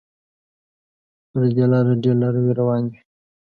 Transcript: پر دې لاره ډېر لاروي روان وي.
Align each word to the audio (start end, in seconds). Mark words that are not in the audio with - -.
پر 1.31 1.43
دې 1.55 1.65
لاره 1.71 1.93
ډېر 2.03 2.15
لاروي 2.21 2.53
روان 2.59 2.83
وي. 2.89 2.99